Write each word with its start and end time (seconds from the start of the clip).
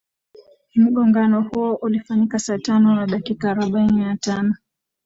mgongano 0.75 1.41
huo 1.41 1.75
ulifanyika 1.75 2.39
saa 2.39 2.57
tano 2.57 2.95
na 2.95 3.07
dakika 3.07 3.51
arobaini 3.51 4.01
na 4.05 4.17
tano 4.17 4.55